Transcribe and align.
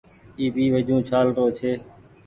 اي 0.39 0.45
پي 0.53 0.63
وجون 0.73 0.99
ڇآل 1.09 1.27
رو 1.37 1.45
ڇي۔ 1.57 1.71